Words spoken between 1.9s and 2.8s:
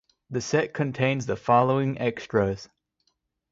extras.